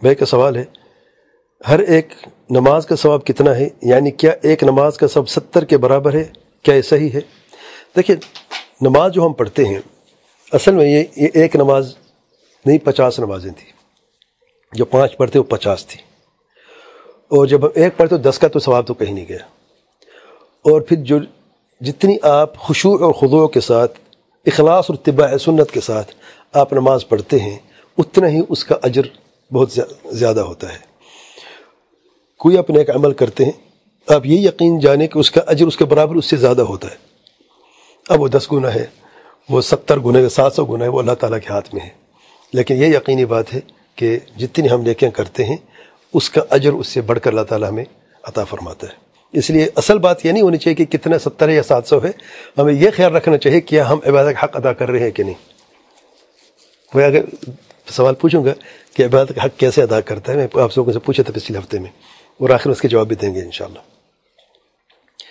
[0.00, 0.64] بھائی کا سوال ہے،
[1.68, 2.08] ہر ایک
[2.50, 6.24] نماز کا ثواب کتنا ہے؟ یعنی کیا ایک نماز کا سب ستر کے برابر ہے؟
[6.62, 7.20] کیا یہ صحیح ہے؟
[7.96, 8.16] دیکھیں
[8.80, 9.78] نماز جو ہم پڑھتے ہیں،
[10.52, 11.94] اصل میں یہ یہ ایک نماز
[12.66, 13.72] نہیں، پچاس نمازیں تھیں۔
[14.72, 16.00] جو پانچ پڑھتے وہ پچاس تھی
[17.28, 19.44] اور جب ہم ایک پڑھتے دس کا تو ثواب تو کہیں نہیں گیا۔
[20.64, 21.18] اور پھر جو،
[21.80, 23.98] جتنی آپ خوشو اور خضوع کے ساتھ،
[24.46, 26.14] اخلاص اور طباء سنت کے ساتھ
[26.52, 27.58] آپ نماز پڑھتے ہیں،
[27.98, 29.02] اتنا ہی اس کا اجر
[29.52, 29.72] بہت
[30.12, 30.78] زیادہ ہوتا ہے۔
[32.38, 33.52] کوئی اپنے ایک عمل کرتے ہیں،
[34.08, 36.88] آپ یہ یقین جانیں کہ اس کا اجر اس کے برابر اس سے زیادہ ہوتا
[36.88, 36.96] ہے۔
[38.08, 38.86] اب وہ دس گنا ہے
[39.48, 41.88] وہ ستر گنے سات سو گنا ہے وہ اللہ تعالیٰ کے ہاتھ میں ہے
[42.52, 43.60] لیکن یہ یقینی بات ہے
[43.96, 45.56] کہ جتنی ہم نیکیاں کرتے ہیں،
[46.14, 47.84] اس کا اجر اس سے بڑھ کر اللہ تعالیٰ ہمیں
[48.24, 48.92] عطا فرماتا ہے۔
[49.32, 52.02] اس لیے اصل بات یہ نہیں ہونی چاہیے کہ کتنا ستر ہے یا سات سو
[52.04, 52.10] ہے،
[52.58, 55.22] ہمیں یہ خیال رکھنا چاہیے کہ ہم عبادت کا حق ادا کر رہے ہیں کہ
[55.22, 55.34] نہیں۔
[56.94, 57.24] وہ اگر
[57.90, 58.54] سوال پوچھوں گا
[58.94, 61.58] کہ عبادت کا حق کیسے ادا کرتا ہے؟ میں آپ لوگوں سے پوچھا تھا پچھلے
[61.58, 61.90] ہفتے میں،
[62.40, 63.78] اور آخر اس کے جواب بھی دیں گے انشاءاللہ۔